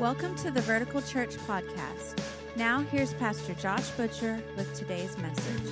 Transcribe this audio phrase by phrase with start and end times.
[0.00, 2.24] Welcome to the Vertical Church Podcast.
[2.56, 5.62] Now, here's Pastor Josh Butcher with today's message.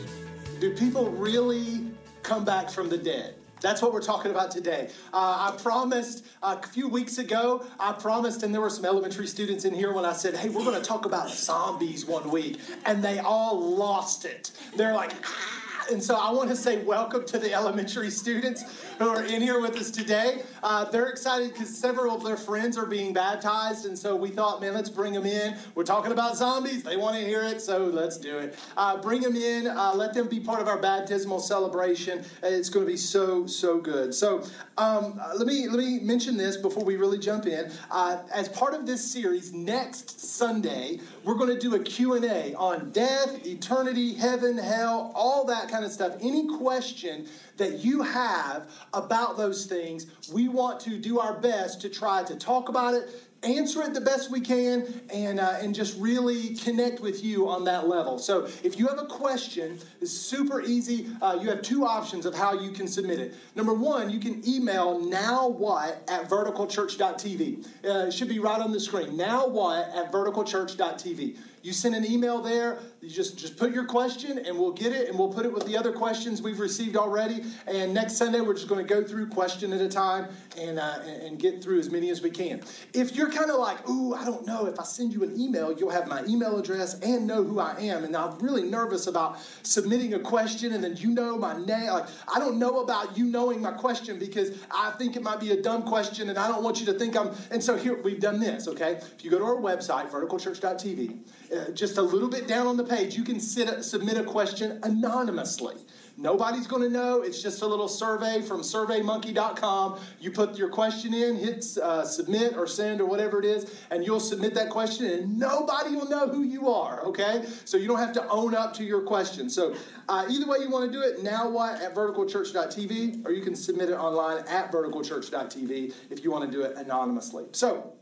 [0.60, 1.86] Do people really
[2.24, 3.36] come back from the dead?
[3.62, 4.90] That's what we're talking about today.
[5.14, 9.26] Uh, I promised uh, a few weeks ago, I promised, and there were some elementary
[9.26, 12.60] students in here when I said, hey, we're going to talk about zombies one week.
[12.84, 14.52] And they all lost it.
[14.76, 15.64] They're like, ah.
[15.90, 18.62] And so I want to say welcome to the elementary students
[18.98, 20.42] who are in here with us today.
[20.62, 23.86] Uh, they're excited because several of their friends are being baptized.
[23.86, 25.56] And so we thought, man, let's bring them in.
[25.74, 26.82] We're talking about zombies.
[26.82, 28.58] They want to hear it, so let's do it.
[28.76, 29.66] Uh, bring them in.
[29.66, 32.24] Uh, let them be part of our baptismal celebration.
[32.42, 34.14] It's going to be so, so good.
[34.14, 34.44] So
[34.76, 37.70] um, let, me, let me mention this before we really jump in.
[37.90, 42.90] Uh, as part of this series, next Sunday, we're going to do a Q&A on
[42.90, 47.26] death, eternity, heaven, hell, all that kind of stuff, any question
[47.58, 52.36] that you have about those things, we want to do our best to try to
[52.36, 53.10] talk about it,
[53.42, 57.64] answer it the best we can and, uh, and just really connect with you on
[57.64, 58.18] that level.
[58.18, 61.08] So if you have a question, it's super easy.
[61.22, 63.34] Uh, you have two options of how you can submit it.
[63.54, 67.66] Number one, you can email now what at verticalchurch.tv.
[67.84, 69.16] Uh, it should be right on the screen.
[69.16, 71.36] Now what at verticalchurch.tv.
[71.62, 75.08] You send an email there, you just, just put your question and we'll get it
[75.08, 77.44] and we'll put it with the other questions we've received already.
[77.68, 80.98] And next Sunday, we're just going to go through question at a time and, uh,
[81.04, 82.60] and get through as many as we can.
[82.94, 85.72] If you're kind of like, ooh, I don't know, if I send you an email,
[85.72, 88.02] you'll have my email address and know who I am.
[88.02, 91.86] And I'm really nervous about submitting a question and then you know my name.
[91.86, 95.52] Like, I don't know about you knowing my question because I think it might be
[95.52, 97.30] a dumb question and I don't want you to think I'm.
[97.52, 98.92] And so here, we've done this, okay?
[99.16, 101.18] If you go to our website, verticalchurch.tv,
[101.54, 104.80] uh, just a little bit down on the page, you can sit, submit a question
[104.82, 105.74] anonymously.
[106.20, 107.22] Nobody's going to know.
[107.22, 110.00] It's just a little survey from surveymonkey.com.
[110.18, 114.04] You put your question in, hit uh, submit or send or whatever it is, and
[114.04, 117.44] you'll submit that question, and nobody will know who you are, okay?
[117.64, 119.48] So you don't have to own up to your question.
[119.48, 119.76] So
[120.08, 123.54] uh, either way you want to do it, now what at verticalchurch.tv, or you can
[123.54, 127.44] submit it online at verticalchurch.tv if you want to do it anonymously.
[127.52, 127.92] So,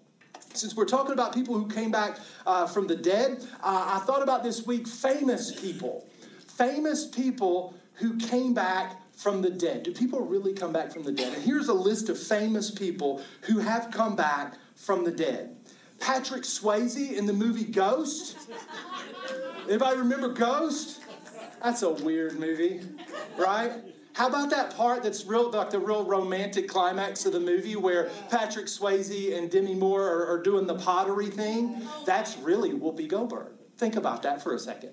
[0.57, 4.23] since we're talking about people who came back uh, from the dead, uh, I thought
[4.23, 6.07] about this week famous people.
[6.49, 9.83] Famous people who came back from the dead.
[9.83, 11.33] Do people really come back from the dead?
[11.33, 15.57] And here's a list of famous people who have come back from the dead.
[15.99, 18.37] Patrick Swayze in the movie Ghost.
[19.67, 21.01] Anybody remember Ghost?
[21.63, 22.83] That's a weird movie,
[23.39, 23.73] right?
[24.17, 28.09] How about that part that's real, like the real romantic climax of the movie where
[28.31, 31.83] Patrick Swayze and Demi Moore are, are doing the pottery thing?
[32.07, 33.53] That's really Whoopi Goldberg.
[33.77, 34.93] Think about that for a second.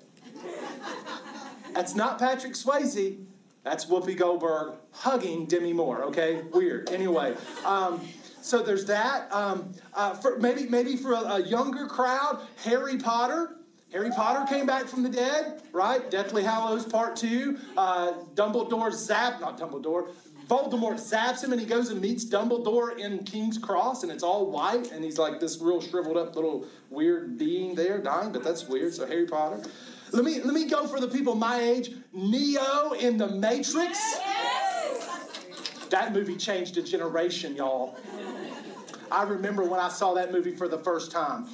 [1.73, 3.23] That's not Patrick Swayze.
[3.63, 6.03] That's Whoopi Goldberg hugging Demi Moore.
[6.03, 6.89] Okay, weird.
[6.89, 8.01] Anyway, um,
[8.41, 9.31] so there's that.
[9.31, 13.55] Um, uh, for maybe maybe for a, a younger crowd, Harry Potter.
[13.93, 16.09] Harry Potter came back from the dead, right?
[16.09, 17.57] Deathly Hallows Part 2.
[17.77, 20.09] Uh, Dumbledore zap, not Dumbledore,
[20.47, 24.51] Voldemort zaps him and he goes and meets Dumbledore in King's Cross and it's all
[24.51, 28.67] white and he's like this real shriveled up little weird being there dying, but that's
[28.67, 28.93] weird.
[28.93, 29.63] So Harry Potter.
[30.11, 31.91] Let me let me go for the people my age.
[32.13, 34.19] Neo in the Matrix.
[35.89, 37.97] That movie changed a generation, y'all.
[39.11, 41.47] I remember when I saw that movie for the first time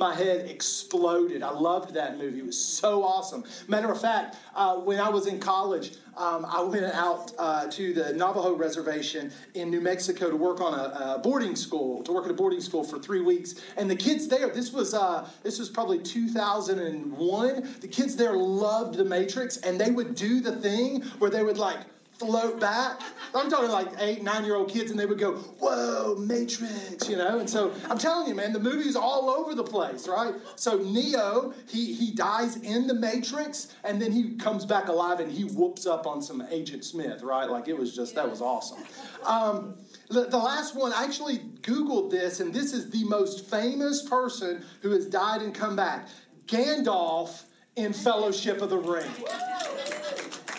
[0.00, 1.42] my head exploded.
[1.42, 2.40] I loved that movie.
[2.40, 3.44] It was so awesome.
[3.68, 7.92] Matter of fact, uh, when I was in college, um, I went out uh, to
[7.92, 12.24] the Navajo reservation in New Mexico to work on a, a, boarding school, to work
[12.24, 13.56] at a boarding school for three weeks.
[13.76, 17.68] And the kids there, this was uh, this was probably 2001.
[17.80, 21.58] The kids there loved The Matrix, and they would do the thing where they would
[21.58, 21.80] like
[22.20, 23.00] float back.
[23.34, 27.16] I'm talking like eight, nine year old kids, and they would go, Whoa, Matrix, you
[27.16, 27.38] know?
[27.38, 30.34] And so I'm telling you, man, the movie's all over the place, right?
[30.56, 35.32] So Neo, he, he dies in the Matrix, and then he comes back alive and
[35.32, 37.48] he whoops up on some Agent Smith, right?
[37.48, 38.84] Like it was just, that was awesome.
[39.24, 39.78] Um,
[40.10, 44.62] the, the last one, I actually Googled this, and this is the most famous person
[44.82, 46.08] who has died and come back
[46.46, 47.44] Gandalf
[47.76, 49.08] in Fellowship of the Ring.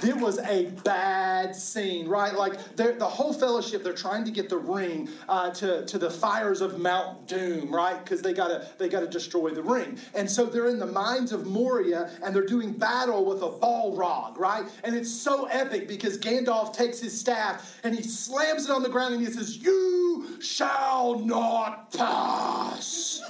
[0.04, 2.34] It was a bad scene, right?
[2.34, 6.62] Like the whole fellowship, they're trying to get the ring uh, to, to the fires
[6.62, 8.04] of Mount Doom, right?
[8.04, 10.00] Because they gotta they gotta destroy the ring.
[10.16, 14.38] And so they're in the mines of Moria and they're doing battle with a Balrog,
[14.38, 14.66] right?
[14.84, 18.90] And it's so epic because Gandalf takes his staff and he slams it on the
[18.90, 23.22] ground and he says, You shall not pass.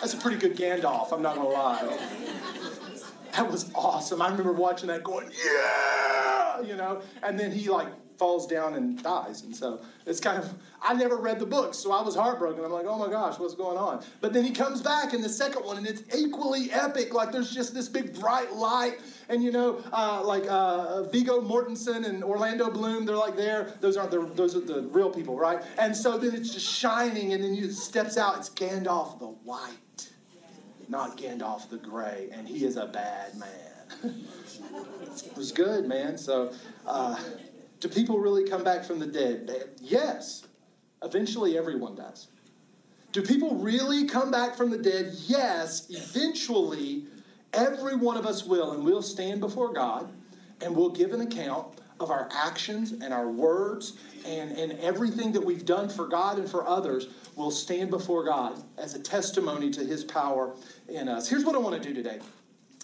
[0.00, 1.98] That's a pretty good Gandalf, I'm not gonna lie.
[3.36, 4.22] That was awesome.
[4.22, 9.02] I remember watching that going, yeah, you know, and then he like falls down and
[9.02, 9.42] dies.
[9.42, 12.64] And so it's kind of, I never read the book, so I was heartbroken.
[12.64, 14.04] I'm like, oh my gosh, what's going on?
[14.20, 17.12] But then he comes back in the second one, and it's equally epic.
[17.12, 19.00] Like there's just this big bright light.
[19.28, 23.74] And you know, uh, like uh, Viggo Mortensen and Orlando Bloom, they're like there.
[23.80, 25.60] Those aren't the, those are the real people, right?
[25.78, 28.38] And so then it's just shining, and then he steps out.
[28.38, 30.08] It's Gandalf the White,
[30.88, 34.24] not Gandalf the Gray, and he is a bad man.
[35.24, 36.16] it was good, man.
[36.18, 36.52] So.
[36.86, 37.16] Uh,
[37.84, 39.50] do people really come back from the dead?
[39.78, 40.46] Yes.
[41.02, 42.28] Eventually, everyone does.
[43.12, 45.12] Do people really come back from the dead?
[45.26, 45.86] Yes.
[45.90, 47.04] Eventually,
[47.52, 50.10] every one of us will, and we'll stand before God
[50.62, 55.44] and we'll give an account of our actions and our words and, and everything that
[55.44, 59.84] we've done for God and for others will stand before God as a testimony to
[59.84, 60.54] his power
[60.88, 61.28] in us.
[61.28, 62.18] Here's what I want to do today.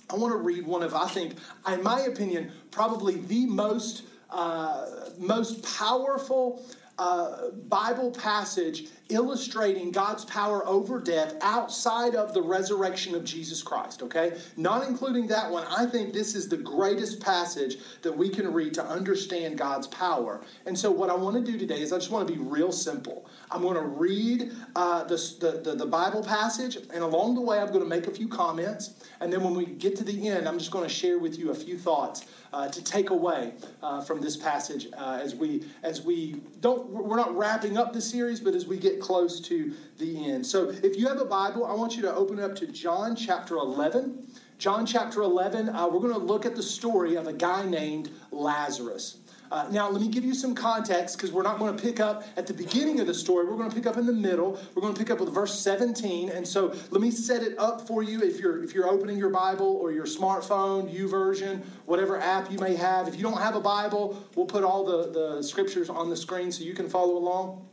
[0.09, 1.35] I want to read one of, I think,
[1.69, 6.65] in my opinion, probably the most uh, most powerful
[6.99, 14.03] uh, Bible passage illustrating God's power over death outside of the resurrection of Jesus Christ,
[14.03, 14.39] okay?
[14.57, 18.75] Not including that one, I think this is the greatest passage that we can read
[18.75, 20.41] to understand God's power.
[20.67, 22.73] And so, what I want to do today is I just want to be real
[22.73, 23.27] simple.
[23.51, 27.69] I'm going to read uh, the, the, the Bible passage, and along the way, I'm
[27.69, 28.95] going to make a few comments.
[29.21, 31.51] And then when we get to the end, I'm just going to share with you
[31.51, 36.03] a few thoughts uh, to take away uh, from this passage uh, as we as
[36.03, 40.31] we don't we're not wrapping up the series, but as we get close to the
[40.31, 40.47] end.
[40.47, 43.57] So if you have a Bible, I want you to open up to John chapter
[43.57, 44.27] 11.
[44.59, 48.11] John chapter 11, uh, we're going to look at the story of a guy named
[48.31, 49.17] Lazarus.
[49.51, 52.23] Uh, now, let me give you some context because we're not going to pick up
[52.37, 53.47] at the beginning of the story.
[53.47, 54.61] We're going to pick up in the middle.
[54.75, 56.29] We're going to pick up with verse 17.
[56.29, 59.31] And so, let me set it up for you if you're if you're opening your
[59.31, 63.09] Bible or your smartphone, U YouVersion, whatever app you may have.
[63.09, 66.53] If you don't have a Bible, we'll put all the, the scriptures on the screen
[66.53, 67.67] so you can follow along.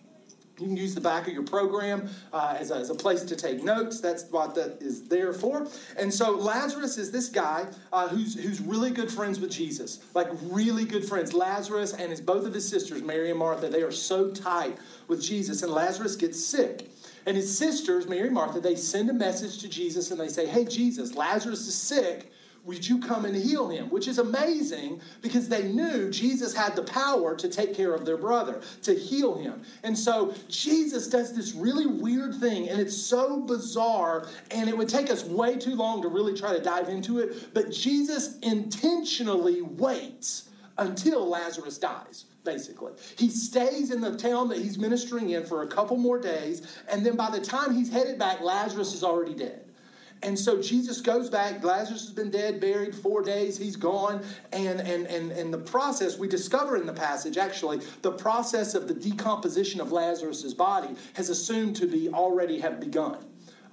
[0.59, 3.35] You can use the back of your program uh, as, a, as, a, place to
[3.35, 4.01] take notes.
[4.01, 5.67] That's what that is there for.
[5.97, 10.27] And so Lazarus is this guy uh, who's, who's really good friends with Jesus, like
[10.41, 11.31] really good friends.
[11.31, 14.77] Lazarus and his both of his sisters, Mary and Martha, they are so tight
[15.07, 15.61] with Jesus.
[15.61, 16.89] And Lazarus gets sick.
[17.27, 20.47] And his sisters, Mary and Martha, they send a message to Jesus and they say,
[20.47, 22.31] Hey, Jesus, Lazarus is sick
[22.67, 23.89] would you come and heal him?
[23.89, 28.17] Which is amazing because they knew Jesus had the power to take care of their
[28.17, 29.63] brother, to heal him.
[29.83, 34.89] And so Jesus does this really weird thing, and it's so bizarre, and it would
[34.89, 37.53] take us way too long to really try to dive into it.
[37.53, 42.93] But Jesus intentionally waits until Lazarus dies basically.
[43.17, 47.05] He stays in the town that he's ministering in for a couple more days, and
[47.05, 49.66] then by the time he's headed back, Lazarus is already dead.
[50.23, 51.63] And so Jesus goes back.
[51.63, 53.57] Lazarus has been dead, buried four days.
[53.57, 54.23] He's gone.
[54.51, 58.87] And, and, and, and the process, we discover in the passage, actually, the process of
[58.87, 63.17] the decomposition of Lazarus's body has assumed to be already have begun.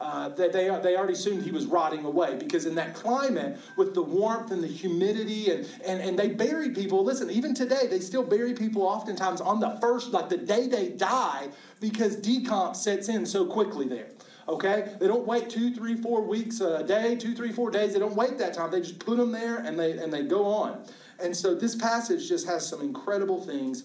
[0.00, 4.02] Uh, they, they, already assumed he was rotting away because in that climate with the
[4.02, 8.22] warmth and the humidity and, and, and they bury people listen even today they still
[8.22, 11.48] bury people oftentimes on the first like the day they die
[11.80, 14.08] because decomp sets in so quickly there
[14.48, 14.94] Okay?
[15.00, 17.92] They don't wait two, three, four weeks a day, two, three, four days.
[17.92, 18.70] They don't wait that time.
[18.70, 20.84] They just put them there and they and they go on.
[21.20, 23.84] And so this passage just has some incredible things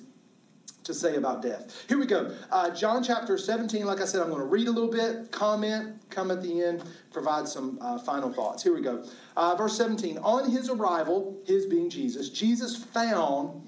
[0.84, 1.86] to say about death.
[1.88, 2.36] Here we go.
[2.52, 6.02] Uh, John chapter 17, like I said, I'm going to read a little bit, comment,
[6.10, 6.84] come at the end,
[7.14, 8.64] provide some uh, final thoughts.
[8.64, 9.06] Here we go.
[9.38, 13.68] Uh, verse 17 On his arrival, his being Jesus, Jesus found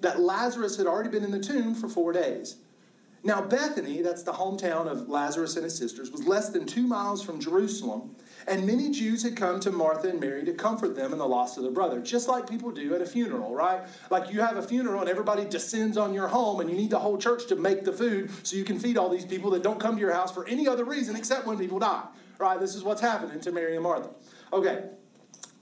[0.00, 2.56] that Lazarus had already been in the tomb for four days.
[3.24, 7.22] Now, Bethany, that's the hometown of Lazarus and his sisters, was less than two miles
[7.22, 8.16] from Jerusalem,
[8.48, 11.56] and many Jews had come to Martha and Mary to comfort them in the loss
[11.56, 13.82] of their brother, just like people do at a funeral, right?
[14.10, 16.98] Like you have a funeral and everybody descends on your home, and you need the
[16.98, 19.78] whole church to make the food so you can feed all these people that don't
[19.78, 22.04] come to your house for any other reason except when people die,
[22.38, 22.58] right?
[22.58, 24.10] This is what's happening to Mary and Martha.
[24.52, 24.82] Okay,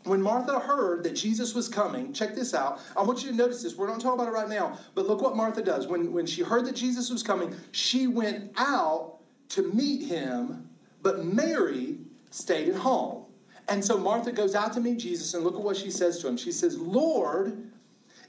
[0.04, 2.80] when Martha heard that Jesus was coming, check this out.
[2.96, 3.76] I want you to notice this.
[3.76, 5.86] We're not talking about it right now, but look what Martha does.
[5.86, 9.18] When, when she heard that Jesus was coming, she went out
[9.50, 10.70] to meet him,
[11.02, 11.98] but Mary
[12.30, 13.24] stayed at home.
[13.68, 16.28] And so Martha goes out to meet Jesus, and look at what she says to
[16.28, 16.36] him.
[16.36, 17.70] She says, Lord,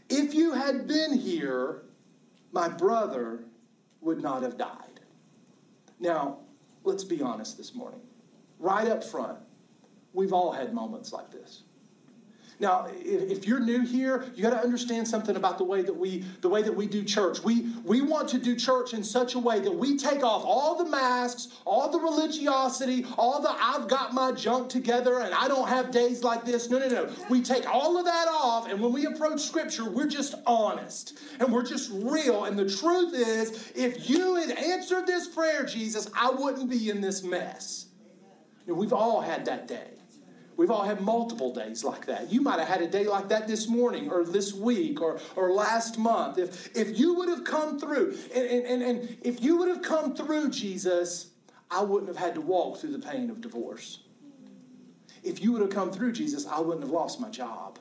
[0.10, 1.84] if you had been here,
[2.52, 3.46] my brother
[4.02, 5.00] would not have died.
[6.00, 6.40] Now,
[6.84, 8.02] let's be honest this morning.
[8.60, 9.40] Right up front,
[10.14, 11.64] We've all had moments like this.
[12.62, 16.20] Now, if you're new here, you got to understand something about the way that we
[16.42, 17.44] the way that we do church.
[17.44, 20.76] We we want to do church in such a way that we take off all
[20.76, 25.68] the masks, all the religiosity, all the I've got my junk together and I don't
[25.70, 26.70] have days like this.
[26.70, 27.10] No, no, no.
[27.32, 31.52] We take all of that off and when we approach scripture, we're just honest and
[31.52, 32.46] we're just real.
[32.46, 37.02] And the truth is, if you had answered this prayer, Jesus, I wouldn't be in
[37.02, 37.88] this mess.
[38.68, 40.01] We've all had that day.
[40.62, 42.32] We've all had multiple days like that.
[42.32, 45.52] You might have had a day like that this morning or this week or, or
[45.54, 46.38] last month.
[46.38, 50.16] If, if you would have come through, and, and, and if you would have come
[50.16, 51.32] through, Jesus,
[51.72, 54.02] I wouldn't have had to walk through the pain of divorce.
[55.24, 57.80] If you would have come through, Jesus, I wouldn't have lost my job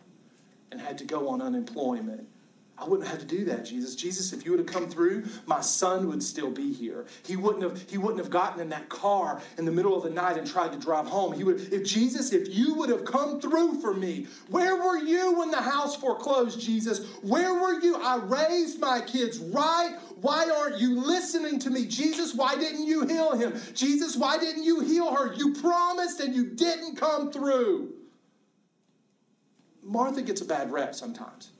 [0.72, 2.26] and had to go on unemployment
[2.80, 3.94] I wouldn't have to do that, Jesus.
[3.94, 7.04] Jesus, if you would have come through, my son would still be here.
[7.26, 10.08] He wouldn't have, he wouldn't have gotten in that car in the middle of the
[10.08, 11.34] night and tried to drive home.
[11.34, 15.38] He would, if Jesus, if you would have come through for me, where were you
[15.38, 17.04] when the house foreclosed, Jesus?
[17.22, 17.96] Where were you?
[17.96, 19.98] I raised my kids right.
[20.22, 21.84] Why aren't you listening to me?
[21.84, 23.60] Jesus, why didn't you heal him?
[23.74, 25.34] Jesus, why didn't you heal her?
[25.34, 27.92] You promised and you didn't come through.
[29.82, 31.50] Martha gets a bad rep sometimes.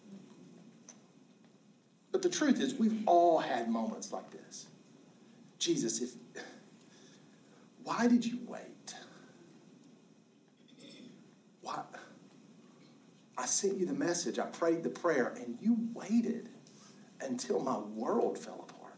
[2.13, 4.67] But the truth is, we've all had moments like this.
[5.59, 6.11] Jesus, if
[7.85, 8.95] why did you wait?
[11.63, 11.83] Why?
[13.37, 16.51] I sent you the message, I prayed the prayer, and you waited
[17.21, 18.97] until my world fell apart.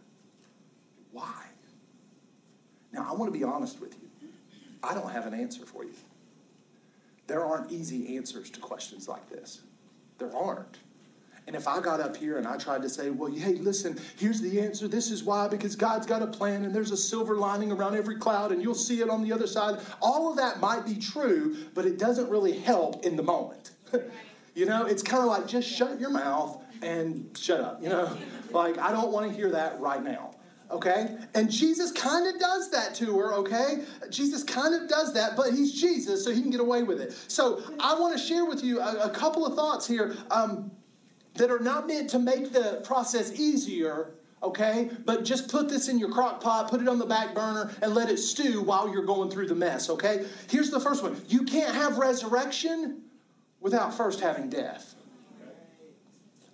[1.11, 1.45] Why?
[2.93, 4.29] Now, I want to be honest with you.
[4.83, 5.95] I don't have an answer for you.
[7.27, 9.63] There aren't easy answers to questions like this.
[10.19, 10.79] There aren't.
[11.47, 14.41] And if I got up here and I tried to say, well, hey, listen, here's
[14.41, 14.87] the answer.
[14.87, 18.17] This is why, because God's got a plan and there's a silver lining around every
[18.17, 19.81] cloud and you'll see it on the other side.
[20.01, 23.73] All of that might be true, but it doesn't really help in the moment.
[24.55, 27.83] you know, it's kind of like just shut your mouth and shut up.
[27.83, 28.17] You know,
[28.53, 30.37] like I don't want to hear that right now
[30.73, 31.19] okay?
[31.35, 33.85] And Jesus kind of does that to her, okay?
[34.11, 37.13] Jesus kind of does that, but he's Jesus, so he can get away with it.
[37.29, 40.17] So I want to share with you a, a couple of thoughts here.
[40.31, 40.71] Um,
[41.35, 44.13] that are not meant to make the process easier,
[44.43, 44.91] okay?
[45.05, 47.95] But just put this in your crock pot, put it on the back burner, and
[47.95, 50.27] let it stew while you're going through the mess, okay?
[50.49, 53.03] Here's the first one you can't have resurrection
[53.61, 54.95] without first having death.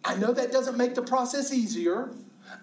[0.04, 2.11] I know that doesn't make the process easier.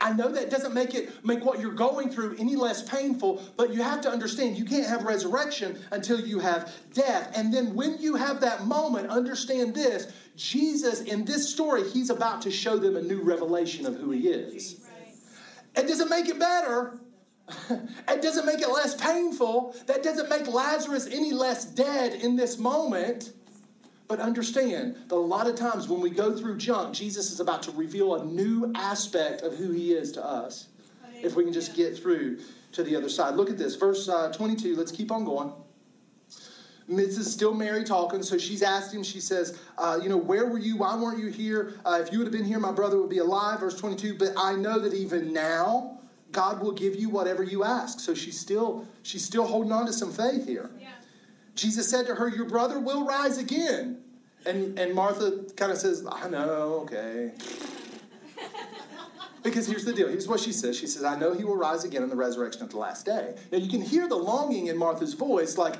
[0.01, 3.73] I know that doesn't make it make what you're going through any less painful, but
[3.73, 7.31] you have to understand you can't have resurrection until you have death.
[7.35, 12.41] And then when you have that moment, understand this, Jesus, in this story, he's about
[12.43, 14.81] to show them a new revelation of who he is.
[15.75, 16.99] It doesn't make it better.
[17.69, 19.75] it doesn't make it less painful.
[19.87, 23.33] That doesn't make Lazarus any less dead in this moment.
[24.07, 27.63] But understand that a lot of times when we go through junk, Jesus is about
[27.63, 30.67] to reveal a new aspect of who he is to us.
[31.23, 32.39] If we can just get through
[32.73, 33.35] to the other side.
[33.35, 34.75] Look at this, verse uh, 22.
[34.75, 35.51] Let's keep on going.
[36.89, 37.23] Mrs.
[37.23, 40.77] still Mary talking, so she's him, she says, uh, You know, where were you?
[40.77, 41.73] Why weren't you here?
[41.83, 43.59] Uh, if you would have been here, my brother would be alive.
[43.59, 45.97] Verse 22, but I know that even now,
[46.31, 47.99] God will give you whatever you ask.
[47.99, 50.69] So she's still, she's still holding on to some faith here.
[50.79, 50.89] Yeah.
[51.55, 54.01] Jesus said to her, Your brother will rise again.
[54.45, 57.31] And, and Martha kind of says, I know, okay.
[59.43, 60.07] because here's the deal.
[60.07, 60.77] Here's what she says.
[60.77, 63.35] She says, I know he will rise again in the resurrection of the last day.
[63.51, 65.75] Now you can hear the longing in Martha's voice, like,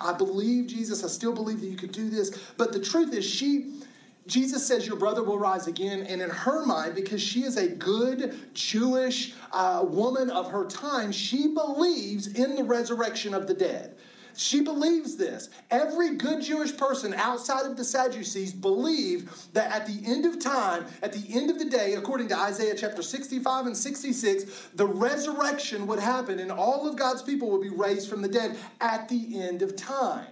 [0.00, 2.36] I believe, Jesus, I still believe that you could do this.
[2.56, 3.80] But the truth is, she,
[4.26, 6.02] Jesus says, Your brother will rise again.
[6.02, 11.12] And in her mind, because she is a good Jewish uh, woman of her time,
[11.12, 13.96] she believes in the resurrection of the dead.
[14.36, 15.48] She believes this.
[15.70, 20.86] Every good Jewish person outside of the Sadducees believe that at the end of time,
[21.02, 25.86] at the end of the day, according to Isaiah chapter 65 and 66, the resurrection
[25.86, 29.40] would happen and all of God's people would be raised from the dead at the
[29.40, 30.26] end of time.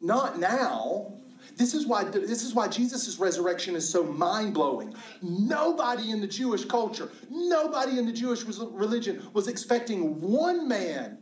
[0.00, 1.12] Not now.
[1.56, 4.94] This is why this is why Jesus' resurrection is so mind-blowing.
[5.22, 11.18] Nobody in the Jewish culture, nobody in the Jewish religion was expecting one man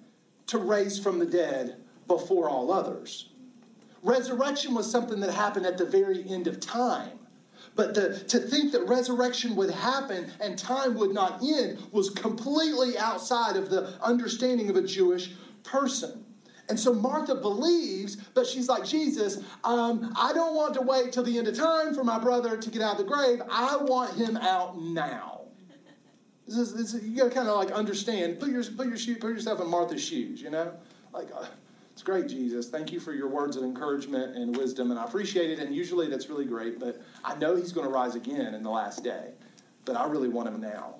[0.46, 1.76] to raise from the dead
[2.06, 3.30] before all others.
[4.02, 7.18] Resurrection was something that happened at the very end of time.
[7.74, 12.96] But to, to think that resurrection would happen and time would not end was completely
[12.96, 16.24] outside of the understanding of a Jewish person.
[16.68, 21.22] And so Martha believes, but she's like, Jesus, um, I don't want to wait till
[21.22, 23.40] the end of time for my brother to get out of the grave.
[23.50, 25.35] I want him out now.
[26.46, 28.38] This is, this is, you got to kind of like understand.
[28.38, 30.40] Put your put your shoe, put yourself in Martha's shoes.
[30.40, 30.72] You know,
[31.12, 31.46] like uh,
[32.06, 32.68] great, Jesus.
[32.68, 35.58] Thank you for your words of encouragement and wisdom, and I appreciate it.
[35.58, 38.70] And usually that's really great, but I know he's going to rise again in the
[38.70, 39.32] last day,
[39.84, 40.94] but I really want him now.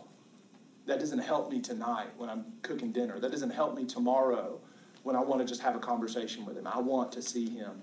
[0.87, 3.21] That doesn't help me tonight when I'm cooking dinner.
[3.21, 4.59] That doesn't help me tomorrow
[5.05, 6.67] when I want to just have a conversation with him.
[6.67, 7.83] I want to see him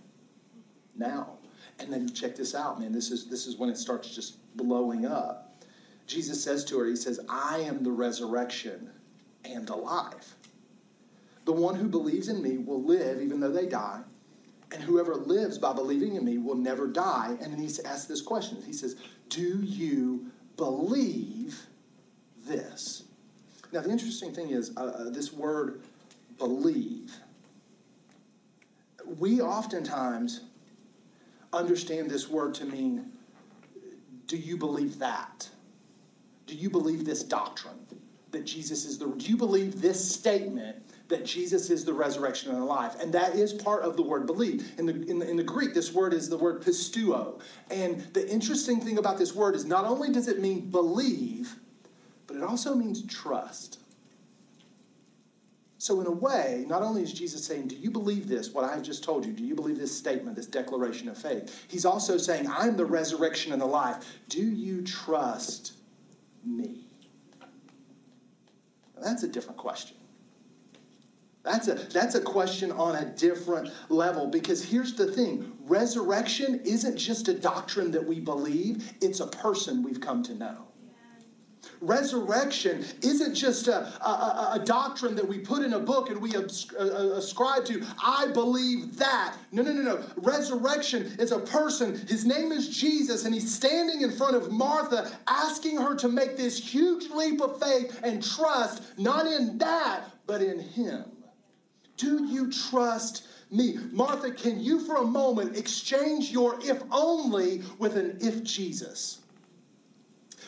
[0.96, 1.38] now.
[1.79, 2.91] And then check this out, man.
[2.91, 5.52] This is this is when it starts just blowing up.
[6.07, 8.89] Jesus says to her, He says, I am the resurrection
[9.45, 10.36] and the life.
[11.45, 14.01] The one who believes in me will live even though they die,
[14.72, 17.38] and whoever lives by believing in me will never die.
[17.41, 18.95] And then he asks this question He says,
[19.29, 21.60] Do you believe
[22.45, 23.03] this?
[23.72, 25.81] Now, the interesting thing is, uh, uh this word
[26.38, 27.15] believe,
[29.17, 30.41] we oftentimes
[31.51, 33.12] understand this word to mean
[34.27, 35.50] do you believe that?
[36.45, 37.79] Do you believe this doctrine
[38.31, 40.83] that Jesus is the do you believe this statement
[41.13, 43.00] that Jesus is the resurrection and the life.
[43.00, 44.71] And that is part of the word believe.
[44.79, 47.39] In the, in the, in the Greek, this word is the word pisteuo.
[47.69, 51.55] And the interesting thing about this word is not only does it mean believe,
[52.25, 53.79] but it also means trust.
[55.77, 58.73] So, in a way, not only is Jesus saying, Do you believe this, what I
[58.73, 59.33] have just told you?
[59.33, 61.65] Do you believe this statement, this declaration of faith?
[61.67, 64.05] He's also saying, I'm the resurrection and the life.
[64.29, 65.73] Do you trust
[66.45, 66.85] me?
[68.95, 69.97] Now, that's a different question.
[71.43, 76.97] That's a, that's a question on a different level because here's the thing resurrection isn't
[76.97, 80.67] just a doctrine that we believe, it's a person we've come to know.
[81.83, 86.33] Resurrection isn't just a, a, a, doctrine that we put in a book and we
[86.33, 86.43] uh,
[86.79, 86.83] uh,
[87.17, 87.85] ascribe to.
[88.01, 89.35] I believe that.
[89.51, 90.03] No, no, no, no.
[90.15, 91.97] Resurrection is a person.
[92.07, 96.37] His name is Jesus, and he's standing in front of Martha, asking her to make
[96.37, 101.03] this huge leap of faith and trust, not in that, but in him.
[101.97, 103.77] Do you trust me?
[103.91, 109.19] Martha, can you for a moment exchange your if only with an if Jesus?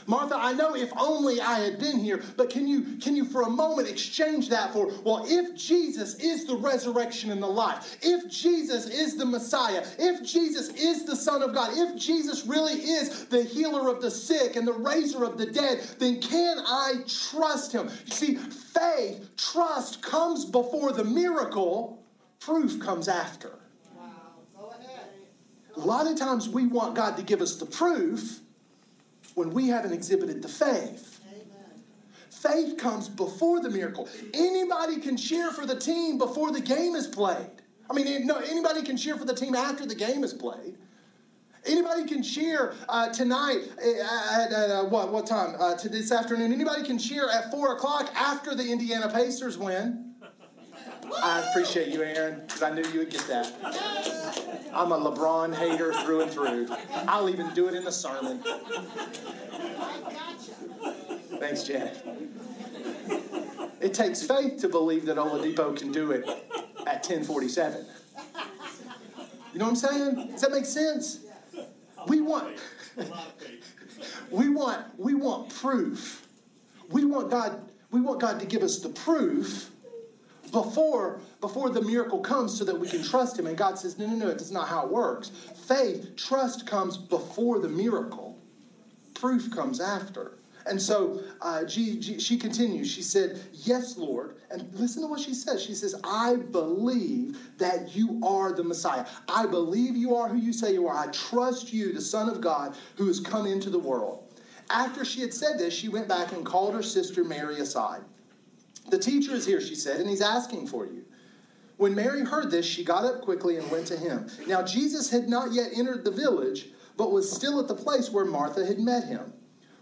[0.07, 3.41] Martha, I know if only I had been here, but can you can you for
[3.41, 8.29] a moment exchange that for well, if Jesus is the resurrection and the life, if
[8.29, 13.25] Jesus is the Messiah, if Jesus is the Son of God, if Jesus really is
[13.25, 17.71] the healer of the sick and the raiser of the dead, then can I trust
[17.71, 17.89] him?
[18.05, 22.03] You see, faith, trust comes before the miracle,
[22.39, 23.59] proof comes after.
[25.77, 28.39] A lot of times we want God to give us the proof
[29.35, 31.21] when we haven't exhibited the faith.
[32.29, 34.09] Faith comes before the miracle.
[34.33, 37.50] Anybody can cheer for the team before the game is played.
[37.89, 40.77] I mean, no, anybody can cheer for the team after the game is played.
[41.65, 45.55] Anybody can cheer uh, tonight uh, at, at uh, what, what time?
[45.59, 46.53] Uh, to this afternoon.
[46.53, 50.13] Anybody can cheer at 4 o'clock after the Indiana Pacers win.
[51.24, 54.41] I appreciate you, Aaron, because I knew you would get that.
[54.75, 56.68] I'm a LeBron hater through and through.
[57.07, 58.44] I'll even do it in the sermon.
[61.40, 62.05] Thanks, Janet.
[63.79, 66.27] It takes faith to believe that Oladipo can do it
[66.85, 67.85] at 1047.
[69.53, 70.31] You know what I'm saying?
[70.31, 71.20] Does that make sense?
[72.07, 72.57] We want
[74.29, 76.27] we want we want proof.
[76.90, 79.72] We want God we want God to give us the proof
[80.55, 83.46] before, before the miracle comes so that we can trust him.
[83.46, 85.29] And God says, no, no, no, that's not how it works.
[85.68, 88.39] Faith, trust comes before the miracle,
[89.13, 90.37] proof comes after.
[90.65, 92.89] And so uh, she, she continues.
[92.89, 94.37] She said, Yes, Lord.
[94.50, 95.61] And listen to what she says.
[95.61, 99.05] She says, I believe that you are the Messiah.
[99.29, 100.98] I believe you are who you say you are.
[100.98, 104.24] I trust you, the Son of God, who has come into the world.
[104.72, 108.01] After she had said this, she went back and called her sister Mary aside.
[108.89, 111.03] The teacher is here, she said, and he's asking for you.
[111.77, 114.27] When Mary heard this, she got up quickly and went to him.
[114.48, 118.25] Now, Jesus had not yet entered the village, but was still at the place where
[118.25, 119.33] Martha had met him.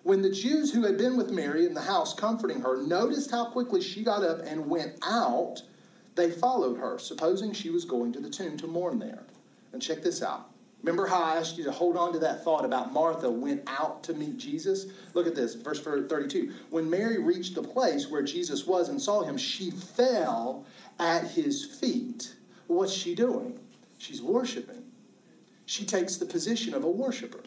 [0.04, 3.46] When the Jews who had been with Mary in the house comforting her noticed how
[3.46, 5.62] quickly she got up and went out,
[6.16, 9.24] they followed her, supposing she was going to the tomb to mourn there.
[9.72, 10.50] And check this out.
[10.84, 14.04] Remember how I asked you to hold on to that thought about Martha went out
[14.04, 14.88] to meet Jesus?
[15.14, 16.52] Look at this, verse 32.
[16.72, 20.66] When Mary reached the place where Jesus was and saw him, she fell
[21.00, 22.36] at his feet.
[22.68, 23.58] What's she doing?
[23.98, 24.84] She's worshiping.
[25.66, 27.44] She takes the position of a worshiper,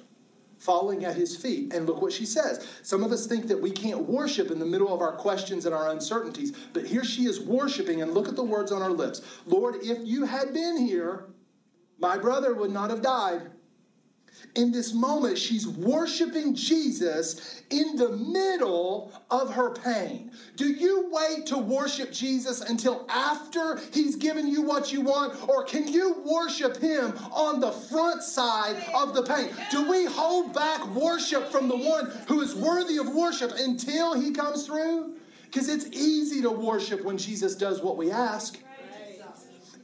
[0.58, 1.74] falling at his feet.
[1.74, 2.66] And look what she says.
[2.82, 5.74] Some of us think that we can't worship in the middle of our questions and
[5.74, 9.20] our uncertainties, but here she is worshiping, and look at the words on her lips
[9.44, 11.26] Lord, if you had been here,
[11.98, 13.50] my brother would not have died.
[14.54, 20.30] in this moment, she's worshiping Jesus in the middle of her pain.
[20.56, 25.64] Do you wait to worship Jesus until after he's given you what you want, or
[25.64, 29.50] can you worship him on the front side of the pain?
[29.70, 34.32] Do we hold back worship from the one who is worthy of worship until he
[34.32, 35.16] comes through?
[35.44, 38.58] Because it's easy to worship when Jesus does what we ask.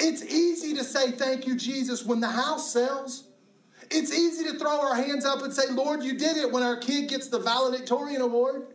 [0.05, 3.29] It's easy to say thank you, Jesus, when the house sells.
[3.89, 6.77] It's easy to throw our hands up and say, Lord, you did it when our
[6.77, 8.67] kid gets the valedictorian award.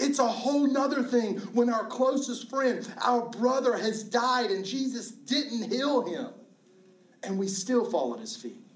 [0.00, 5.12] It's a whole nother thing when our closest friend, our brother, has died and Jesus
[5.12, 6.28] didn't heal him,
[7.22, 8.67] and we still fall at his feet.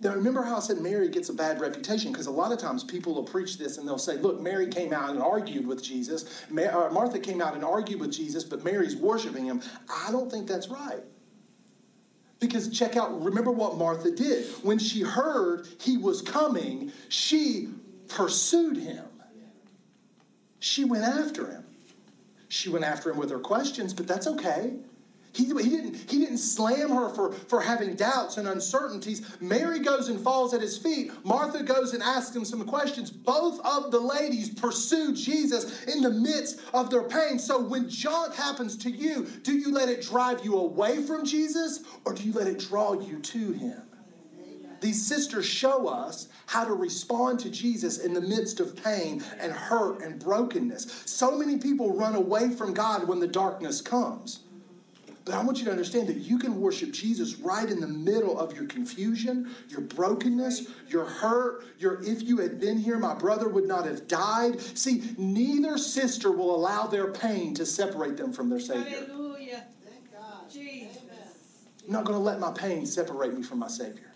[0.00, 2.12] Now, remember how I said Mary gets a bad reputation?
[2.12, 4.92] Because a lot of times people will preach this and they'll say, look, Mary came
[4.92, 6.44] out and argued with Jesus.
[6.50, 9.60] Uh, Martha came out and argued with Jesus, but Mary's worshiping him.
[9.88, 11.02] I don't think that's right.
[12.38, 14.46] Because check out, remember what Martha did.
[14.62, 17.68] When she heard he was coming, she
[18.06, 19.04] pursued him.
[20.60, 21.64] She went after him.
[22.48, 24.74] She went after him with her questions, but that's okay.
[25.32, 29.36] He, he, didn't, he didn't slam her for, for having doubts and uncertainties.
[29.40, 31.12] Mary goes and falls at his feet.
[31.24, 33.10] Martha goes and asks him some questions.
[33.10, 37.38] Both of the ladies pursue Jesus in the midst of their pain.
[37.38, 41.84] So when junk happens to you, do you let it drive you away from Jesus
[42.04, 43.82] or do you let it draw you to him?
[44.80, 49.52] These sisters show us how to respond to Jesus in the midst of pain and
[49.52, 51.02] hurt and brokenness.
[51.04, 54.40] So many people run away from God when the darkness comes.
[55.28, 58.38] But I want you to understand that you can worship Jesus right in the middle
[58.38, 63.46] of your confusion, your brokenness, your hurt, your if you had been here, my brother
[63.46, 64.58] would not have died.
[64.58, 69.04] See, neither sister will allow their pain to separate them from their Savior.
[69.06, 69.64] Hallelujah.
[69.84, 70.50] Thank God.
[70.50, 70.96] Jesus.
[71.86, 74.08] I'm not going to let my pain separate me from my Savior.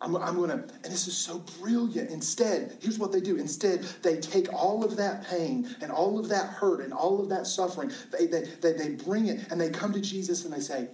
[0.00, 2.10] I'm, I'm going to, and this is so brilliant.
[2.10, 3.36] Instead, here's what they do.
[3.36, 7.28] Instead, they take all of that pain and all of that hurt and all of
[7.30, 10.60] that suffering, they, they, they, they bring it and they come to Jesus and they
[10.60, 10.88] say,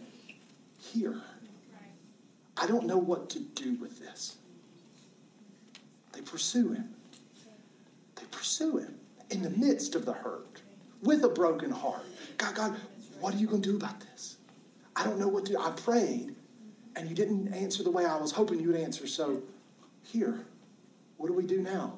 [0.78, 1.20] Here,
[2.56, 4.36] I don't know what to do with this.
[6.12, 6.94] They pursue him.
[8.16, 8.94] They pursue him
[9.30, 10.62] in the midst of the hurt
[11.02, 12.04] with a broken heart.
[12.36, 12.76] God, God,
[13.18, 14.36] what are you going to do about this?
[14.94, 15.58] I don't know what to do.
[15.58, 16.36] I prayed
[16.96, 19.06] and you didn't answer the way I was hoping you would answer.
[19.06, 19.42] So,
[20.02, 20.44] here,
[21.16, 21.94] what do we do now?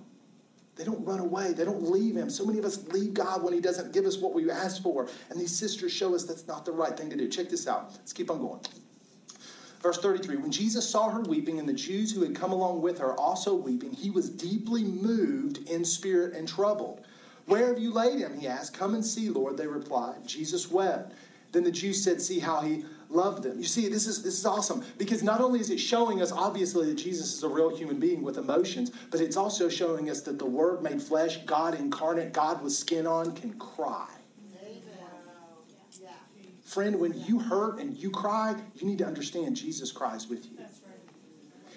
[0.77, 1.53] They don't run away.
[1.53, 2.29] They don't leave him.
[2.29, 5.09] So many of us leave God when he doesn't give us what we asked for.
[5.31, 7.29] And these sisters show us that's not the right thing to do.
[7.29, 7.93] Check this out.
[7.93, 8.61] Let's keep on going.
[9.81, 12.99] Verse 33 When Jesus saw her weeping, and the Jews who had come along with
[12.99, 17.07] her also weeping, he was deeply moved in spirit and troubled.
[17.47, 18.39] Where have you laid him?
[18.39, 18.77] He asked.
[18.77, 20.27] Come and see, Lord, they replied.
[20.27, 21.13] Jesus wept.
[21.53, 23.59] Then the Jews said, See how he love them.
[23.59, 26.87] You see, this is this is awesome because not only is it showing us obviously
[26.87, 30.39] that Jesus is a real human being with emotions, but it's also showing us that
[30.39, 34.09] the Word made flesh, God incarnate, God with skin on, can cry.
[36.63, 40.59] Friend, when you hurt and you cry, you need to understand Jesus cries with you.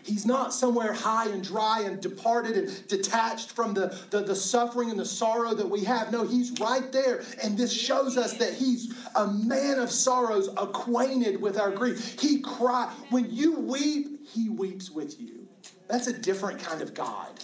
[0.08, 4.90] He's not somewhere high and dry and departed and detached from the, the, the, suffering
[4.90, 6.14] and the sorrow that we have.
[6.14, 7.24] No, he's right there.
[7.44, 12.18] And this shows us that he's a man of sorrows, acquainted with our grief.
[12.22, 12.90] He cried.
[13.10, 15.46] When you weep, he weeps with you.
[15.90, 17.44] That's a different kind of God.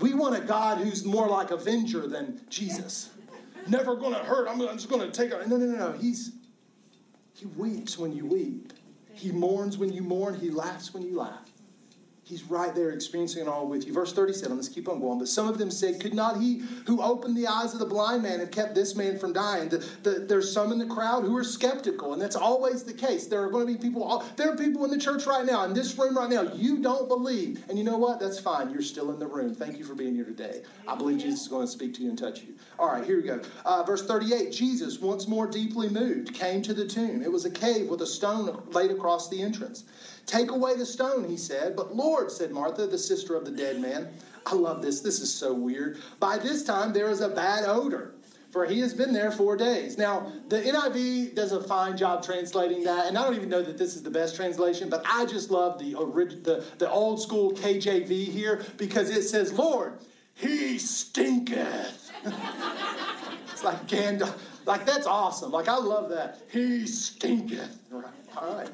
[0.00, 3.10] We want a God who's more like Avenger than Jesus.
[3.68, 4.48] Never gonna hurt.
[4.48, 5.46] I'm, just gonna take it.
[5.46, 5.92] No, no, no, no.
[5.92, 6.32] He's
[7.34, 8.72] he weeps when you weep.
[9.14, 11.53] He mourns when you mourn, he laughs when you laugh.
[12.24, 13.92] He's right there experiencing it all with you.
[13.92, 15.18] Verse 37, let's keep on going.
[15.18, 18.22] But some of them said, Could not he who opened the eyes of the blind
[18.22, 19.68] man have kept this man from dying?
[19.68, 23.26] The, the, there's some in the crowd who are skeptical, and that's always the case.
[23.26, 25.74] There are going to be people, there are people in the church right now, in
[25.74, 27.62] this room right now, you don't believe.
[27.68, 28.20] And you know what?
[28.20, 28.70] That's fine.
[28.70, 29.54] You're still in the room.
[29.54, 30.62] Thank you for being here today.
[30.88, 32.54] I believe Jesus is going to speak to you and touch you.
[32.78, 33.42] All right, here we go.
[33.66, 37.22] Uh, verse 38 Jesus, once more deeply moved, came to the tomb.
[37.22, 39.84] It was a cave with a stone laid across the entrance.
[40.26, 41.76] Take away the stone, he said.
[41.76, 44.08] But Lord, said Martha, the sister of the dead man,
[44.46, 45.00] I love this.
[45.00, 45.98] This is so weird.
[46.20, 48.14] By this time, there is a bad odor,
[48.50, 49.98] for he has been there four days.
[49.98, 53.78] Now, the NIV does a fine job translating that, and I don't even know that
[53.78, 55.92] this is the best translation, but I just love the,
[56.42, 59.98] the, the old school KJV here because it says, Lord,
[60.34, 62.10] he stinketh.
[63.52, 64.36] it's like Gandalf.
[64.66, 65.52] Like, that's awesome.
[65.52, 66.40] Like, I love that.
[66.50, 67.78] He stinketh.
[68.36, 68.70] All right.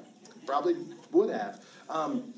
[0.46, 0.74] Probably
[1.12, 1.64] would have.
[1.88, 2.34] Um,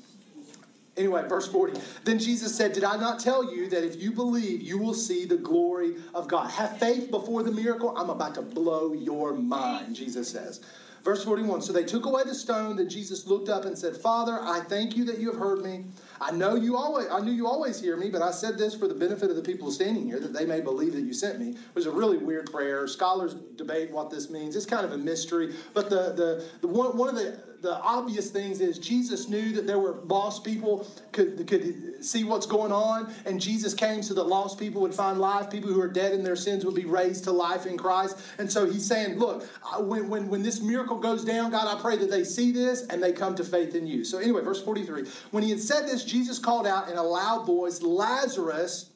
[0.95, 1.79] Anyway, verse 40.
[2.03, 5.25] Then Jesus said, Did I not tell you that if you believe, you will see
[5.25, 6.51] the glory of God?
[6.51, 7.97] Have faith before the miracle.
[7.97, 10.61] I'm about to blow your mind, Jesus says.
[11.03, 12.75] Verse 41 So they took away the stone.
[12.75, 15.85] Then Jesus looked up and said, Father, I thank you that you have heard me.
[16.21, 18.87] I know you always I knew you always hear me, but I said this for
[18.87, 21.49] the benefit of the people standing here, that they may believe that you sent me.
[21.49, 22.87] It was a really weird prayer.
[22.87, 24.55] Scholars debate what this means.
[24.55, 25.53] It's kind of a mystery.
[25.73, 29.65] But the the, the one, one of the the obvious things is Jesus knew that
[29.65, 34.23] there were lost people could could see what's going on, and Jesus came so that
[34.23, 35.49] lost people would find life.
[35.49, 38.19] People who are dead in their sins would be raised to life in Christ.
[38.37, 39.45] And so he's saying, look,
[39.79, 43.01] when when when this miracle goes down, God, I pray that they see this and
[43.01, 44.03] they come to faith in you.
[44.03, 45.05] So anyway, verse forty three.
[45.31, 48.91] When he had said this, Jesus called out in a loud voice, Lazarus.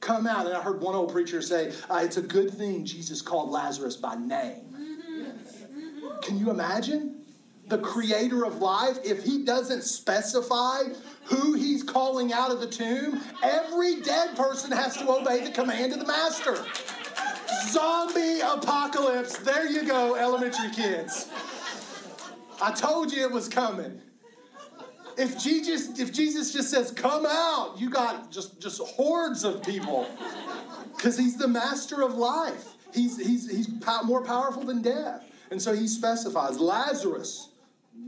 [0.00, 0.46] Come out.
[0.46, 3.96] And I heard one old preacher say, uh, It's a good thing Jesus called Lazarus
[3.96, 4.66] by name.
[6.22, 7.20] Can you imagine?
[7.70, 10.82] the creator of life, if he doesn't specify
[11.24, 15.92] who he's calling out of the tomb, every dead person has to obey the command
[15.92, 16.56] of the master.
[17.68, 19.38] Zombie apocalypse.
[19.38, 21.28] There you go, elementary kids.
[22.60, 24.02] I told you it was coming.
[25.16, 30.08] If Jesus, if Jesus just says, come out, you got just, just hordes of people.
[30.96, 32.74] Because he's the master of life.
[32.92, 33.68] He's, he's, he's
[34.04, 35.24] more powerful than death.
[35.50, 37.50] And so he specifies Lazarus,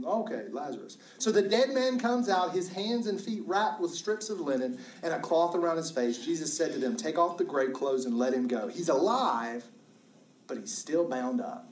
[0.05, 0.99] Okay, Lazarus.
[1.19, 4.79] So the dead man comes out, his hands and feet wrapped with strips of linen
[5.03, 6.25] and a cloth around his face.
[6.25, 8.69] Jesus said to them, Take off the grave clothes and let him go.
[8.69, 9.65] He's alive,
[10.47, 11.72] but he's still bound up.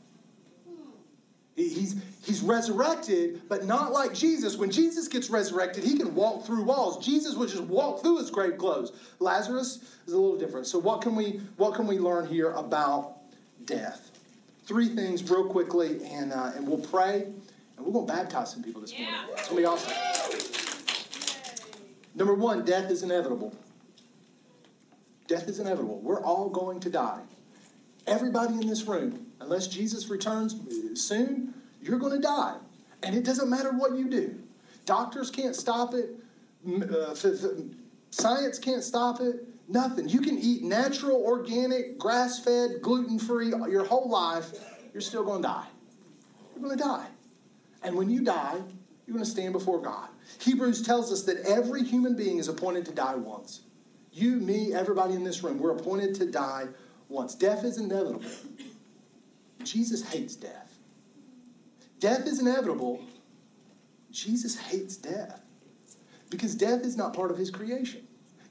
[1.57, 4.57] He's, he's resurrected, but not like Jesus.
[4.57, 7.05] When Jesus gets resurrected, he can walk through walls.
[7.05, 8.93] Jesus would just walk through his grave clothes.
[9.19, 10.67] Lazarus is a little different.
[10.67, 13.17] So what can we what can we learn here about
[13.67, 14.11] death?
[14.65, 17.27] Three things real quickly, and uh, and we'll pray
[17.81, 19.15] and we're going to baptize some people this morning.
[19.33, 19.93] It's going to be awesome.
[22.15, 23.55] Number one, death is inevitable.
[25.27, 25.99] Death is inevitable.
[26.01, 27.23] We're all going to die.
[28.07, 30.57] Everybody in this room, unless Jesus returns
[30.95, 32.57] soon, you're going to die.
[33.03, 34.39] And it doesn't matter what you do.
[34.85, 36.11] Doctors can't stop it.
[36.69, 37.15] Uh,
[38.11, 39.47] science can't stop it.
[39.69, 40.09] Nothing.
[40.09, 44.51] You can eat natural, organic, grass fed, gluten free your whole life.
[44.93, 45.67] You're still going to die.
[46.55, 47.07] You're going to die.
[47.83, 48.57] And when you die,
[49.07, 50.09] you're going to stand before God.
[50.41, 53.63] Hebrews tells us that every human being is appointed to die once.
[54.13, 56.67] You, me, everybody in this room, we're appointed to die
[57.09, 57.35] once.
[57.35, 58.23] Death is inevitable.
[59.65, 60.79] Jesus hates death.
[61.99, 63.01] Death is inevitable.
[64.11, 65.43] Jesus hates death
[66.31, 68.07] because death is not part of his creation.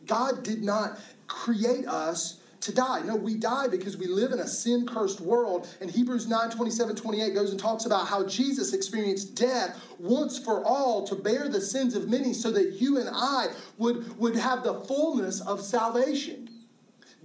[0.06, 3.02] God did not create us to die.
[3.02, 5.68] No, we die because we live in a sin cursed world.
[5.82, 10.64] And Hebrews 9 27 28 goes and talks about how Jesus experienced death once for
[10.66, 14.64] all to bear the sins of many so that you and I would, would have
[14.64, 16.50] the fullness of salvation.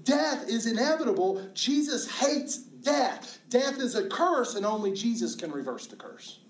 [0.05, 1.49] Death is inevitable.
[1.55, 3.39] Jesus hates death.
[3.55, 6.41] Death is a curse, and only Jesus can reverse the curse.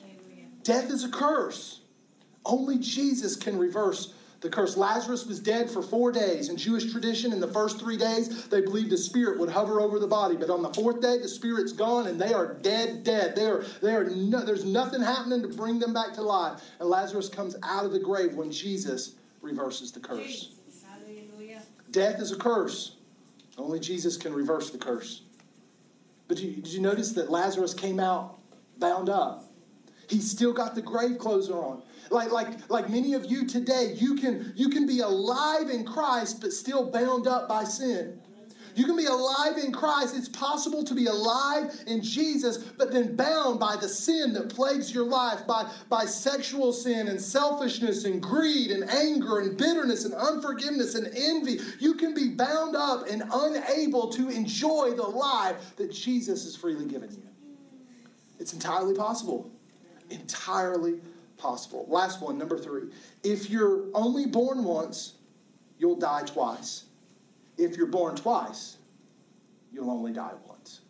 [0.00, 0.52] Amen.
[0.62, 1.80] Death is a curse.
[2.46, 4.76] Only Jesus can reverse the curse.
[4.76, 6.48] Lazarus was dead for four days.
[6.48, 9.98] In Jewish tradition, in the first three days, they believed the spirit would hover over
[9.98, 10.36] the body.
[10.36, 13.34] But on the fourth day, the spirit's gone and they are dead, dead.
[13.34, 16.62] They are, they are no, there's nothing happening to bring them back to life.
[16.78, 20.52] And Lazarus comes out of the grave when Jesus reverses the curse.
[21.90, 22.94] Death is a curse.
[23.56, 25.22] Only Jesus can reverse the curse.
[26.28, 28.38] But did you, did you notice that Lazarus came out
[28.78, 29.44] bound up?
[30.08, 31.82] He's still got the grave clothes on.
[32.10, 36.40] Like, like, like many of you today, you can, you can be alive in Christ,
[36.40, 38.20] but still bound up by sin.
[38.78, 40.16] You can be alive in Christ.
[40.16, 44.94] It's possible to be alive in Jesus, but then bound by the sin that plagues
[44.94, 50.14] your life, by, by sexual sin and selfishness and greed and anger and bitterness and
[50.14, 51.58] unforgiveness and envy.
[51.80, 56.86] You can be bound up and unable to enjoy the life that Jesus has freely
[56.86, 57.28] given you.
[58.38, 59.50] It's entirely possible.
[60.10, 61.00] Entirely
[61.36, 61.84] possible.
[61.88, 62.90] Last one, number three.
[63.24, 65.14] If you're only born once,
[65.80, 66.84] you'll die twice.
[67.58, 68.78] If you're born twice,
[69.72, 70.80] you'll only die once.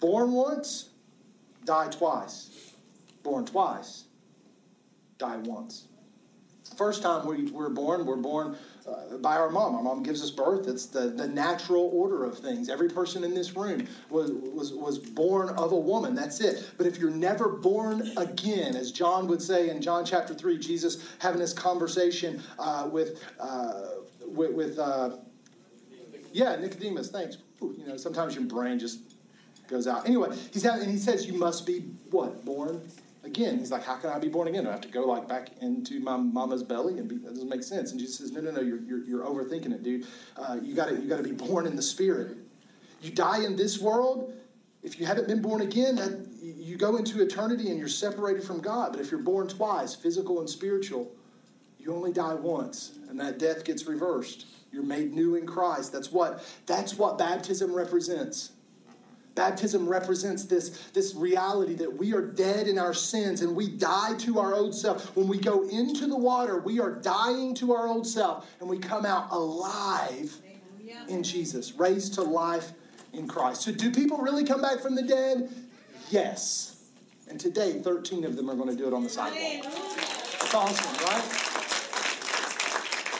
[0.00, 0.90] Born once,
[1.64, 2.74] die twice.
[3.22, 4.04] Born twice,
[5.18, 5.86] die once.
[6.76, 9.76] First time we were born, we're born uh, by our mom.
[9.76, 10.66] Our mom gives us birth.
[10.66, 12.68] It's the, the natural order of things.
[12.68, 16.14] Every person in this room was, was, was born of a woman.
[16.14, 16.70] That's it.
[16.76, 21.08] But if you're never born again, as John would say in John chapter 3, Jesus
[21.18, 23.82] having this conversation uh, with, uh,
[24.26, 25.16] with, with uh,
[26.32, 27.38] yeah, Nicodemus, thanks.
[27.62, 29.00] Ooh, you know, sometimes your brain just
[29.68, 30.06] goes out.
[30.06, 32.44] Anyway, he's having, and he says, you must be what?
[32.44, 32.80] Born
[33.24, 34.64] again, he's like, how can I be born again?
[34.64, 36.98] Do I have to go like back into my mama's belly?
[36.98, 37.90] And be, that doesn't make sense.
[37.90, 40.06] And Jesus says, no, no, no, you're, you're, you're overthinking it, dude.
[40.36, 42.36] Uh, you got you got to be born in the spirit.
[43.00, 44.32] You die in this world,
[44.82, 48.60] if you haven't been born again, that you go into eternity and you're separated from
[48.60, 48.92] God.
[48.92, 51.10] But if you're born twice, physical and spiritual,
[51.84, 54.46] you only die once, and that death gets reversed.
[54.72, 55.92] You're made new in Christ.
[55.92, 58.52] That's what that's what baptism represents.
[59.34, 64.14] Baptism represents this, this reality that we are dead in our sins and we die
[64.18, 65.14] to our old self.
[65.16, 68.78] When we go into the water, we are dying to our old self and we
[68.78, 70.40] come out alive
[71.08, 72.72] in Jesus, raised to life
[73.12, 73.62] in Christ.
[73.62, 75.52] So, do people really come back from the dead?
[76.10, 76.84] Yes.
[77.28, 79.64] And today, 13 of them are going to do it on the sidewalk.
[79.64, 81.43] That's awesome, right?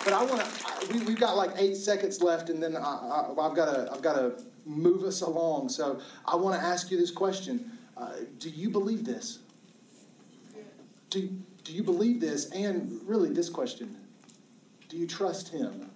[0.04, 0.92] But I want to.
[0.92, 3.88] We, have got like eight seconds left, and then I, have got to.
[3.92, 5.70] I've got to move us along.
[5.70, 9.38] So I want to ask you this question: uh, Do you believe this?
[11.10, 11.28] Do
[11.64, 12.50] Do you believe this?
[12.50, 13.96] And really, this question:
[14.88, 15.90] Do you trust Him?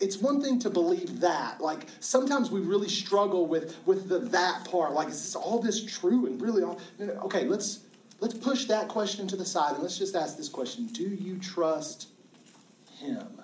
[0.00, 1.60] it's one thing to believe that.
[1.60, 4.92] Like sometimes we really struggle with with the that part.
[4.92, 6.80] Like is this all this true and really all?
[7.00, 7.80] Okay, let's
[8.20, 11.38] let's push that question to the side and let's just ask this question: Do you
[11.38, 12.08] trust
[12.98, 13.40] Him?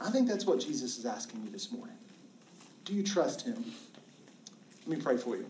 [0.00, 1.96] I think that's what Jesus is asking you this morning.
[2.84, 3.64] Do you trust Him?
[4.86, 5.46] Let me pray for you.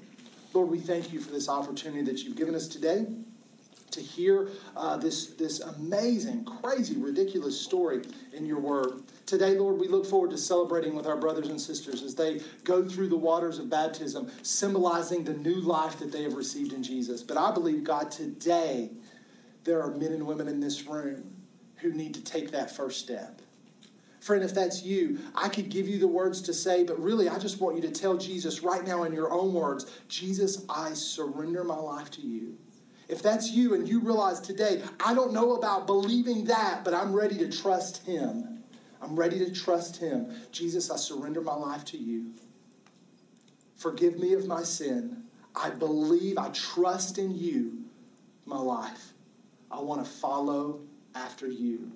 [0.55, 3.07] Lord, we thank you for this opportunity that you've given us today
[3.91, 9.03] to hear uh, this, this amazing, crazy, ridiculous story in your word.
[9.27, 12.87] Today, Lord, we look forward to celebrating with our brothers and sisters as they go
[12.87, 17.23] through the waters of baptism, symbolizing the new life that they have received in Jesus.
[17.23, 18.91] But I believe, God, today
[19.65, 21.38] there are men and women in this room
[21.79, 23.41] who need to take that first step.
[24.21, 27.39] Friend, if that's you, I could give you the words to say, but really, I
[27.39, 31.65] just want you to tell Jesus right now in your own words Jesus, I surrender
[31.65, 32.57] my life to you.
[33.09, 37.15] If that's you and you realize today, I don't know about believing that, but I'm
[37.15, 38.63] ready to trust Him.
[39.01, 40.31] I'm ready to trust Him.
[40.53, 42.33] Jesus, I surrender my life to you.
[43.77, 45.23] Forgive me of my sin.
[45.55, 47.79] I believe, I trust in you,
[48.45, 49.13] my life.
[49.71, 50.81] I want to follow
[51.15, 51.91] after you.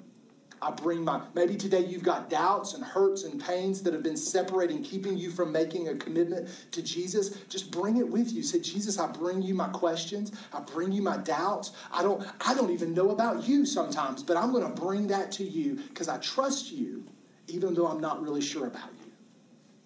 [0.62, 4.16] I bring my, maybe today you've got doubts and hurts and pains that have been
[4.16, 7.30] separating, keeping you from making a commitment to Jesus.
[7.48, 8.44] Just bring it with you.
[8.44, 10.30] Say, Jesus, I bring you my questions.
[10.52, 11.72] I bring you my doubts.
[11.92, 15.32] I don't, I don't even know about you sometimes, but I'm going to bring that
[15.32, 17.04] to you because I trust you,
[17.48, 19.10] even though I'm not really sure about you,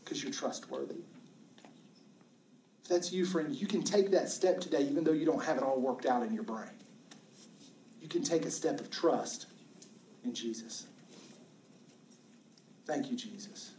[0.05, 0.97] because you're trustworthy.
[2.83, 5.57] If that's you, friend, you can take that step today, even though you don't have
[5.57, 6.69] it all worked out in your brain.
[8.07, 9.47] You can take a step of trust
[10.23, 10.87] in Jesus.
[12.87, 13.73] Thank you, Jesus.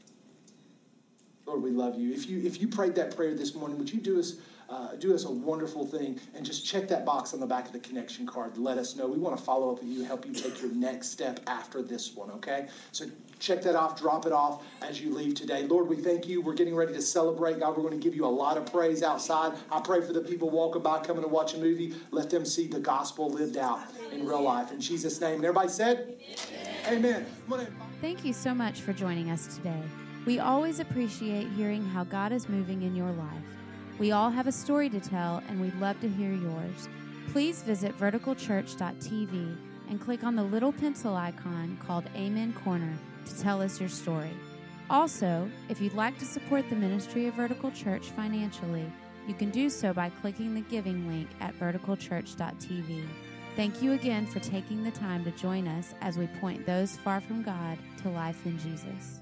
[1.46, 2.14] Lord, we love you.
[2.14, 4.34] If you if you prayed that prayer this morning, would you do us
[4.70, 7.74] uh, do us a wonderful thing and just check that box on the back of
[7.74, 8.58] the connection card.
[8.58, 9.08] Let us know.
[9.08, 12.16] We want to follow up with you, help you take your next step after this
[12.16, 12.32] one.
[12.32, 13.06] Okay, so
[13.40, 15.64] check that off, drop it off as you leave today.
[15.64, 16.42] Lord, we thank you.
[16.42, 17.60] We're getting ready to celebrate.
[17.60, 19.54] God, we're going to give you a lot of praise outside.
[19.72, 21.96] I pray for the people walking by, coming to watch a movie.
[22.12, 23.80] Let them see the gospel lived out
[24.12, 24.72] in real life.
[24.72, 25.36] In Jesus' name.
[25.36, 26.16] And everybody said,
[26.88, 27.26] Amen.
[27.50, 27.68] Amen.
[28.02, 29.82] Thank you so much for joining us today.
[30.26, 33.57] We always appreciate hearing how God is moving in your life.
[34.00, 36.88] We all have a story to tell, and we'd love to hear yours.
[37.32, 39.58] Please visit verticalchurch.tv
[39.90, 42.94] and click on the little pencil icon called Amen Corner
[43.26, 44.32] to tell us your story.
[44.90, 48.86] Also, if you'd like to support the ministry of Vertical Church financially,
[49.28, 53.06] you can do so by clicking the giving link at verticalchurch.tv.
[53.56, 57.20] Thank you again for taking the time to join us as we point those far
[57.20, 59.22] from God to life in Jesus.